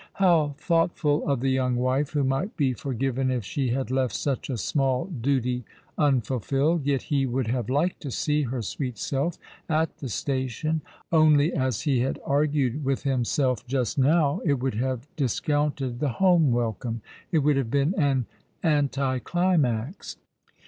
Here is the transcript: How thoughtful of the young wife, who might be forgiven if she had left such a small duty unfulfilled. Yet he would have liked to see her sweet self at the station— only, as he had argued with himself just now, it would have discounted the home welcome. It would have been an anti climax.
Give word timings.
How 0.13 0.55
thoughtful 0.57 1.29
of 1.29 1.41
the 1.41 1.51
young 1.51 1.75
wife, 1.75 2.09
who 2.13 2.23
might 2.23 2.57
be 2.57 2.73
forgiven 2.73 3.29
if 3.29 3.45
she 3.45 3.67
had 3.67 3.91
left 3.91 4.15
such 4.15 4.49
a 4.49 4.57
small 4.57 5.05
duty 5.05 5.63
unfulfilled. 5.95 6.87
Yet 6.87 7.03
he 7.03 7.27
would 7.27 7.45
have 7.49 7.69
liked 7.69 8.01
to 8.01 8.09
see 8.09 8.41
her 8.41 8.63
sweet 8.63 8.97
self 8.97 9.37
at 9.69 9.95
the 9.99 10.09
station— 10.09 10.81
only, 11.11 11.53
as 11.53 11.81
he 11.81 11.99
had 11.99 12.17
argued 12.25 12.83
with 12.83 13.03
himself 13.03 13.63
just 13.67 13.99
now, 13.99 14.41
it 14.43 14.53
would 14.53 14.73
have 14.73 15.07
discounted 15.15 15.99
the 15.99 16.09
home 16.09 16.51
welcome. 16.51 17.03
It 17.31 17.43
would 17.43 17.57
have 17.57 17.69
been 17.69 17.93
an 17.95 18.25
anti 18.63 19.19
climax. 19.19 20.17